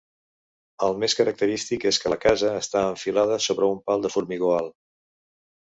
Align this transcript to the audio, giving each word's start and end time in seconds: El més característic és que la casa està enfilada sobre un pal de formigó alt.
El 0.85 0.95
més 1.03 1.15
característic 1.19 1.85
és 1.91 2.01
que 2.05 2.11
la 2.13 2.19
casa 2.25 2.55
està 2.63 2.83
enfilada 2.95 3.39
sobre 3.49 3.71
un 3.77 3.81
pal 3.91 4.07
de 4.07 4.15
formigó 4.17 4.51
alt. 4.63 4.79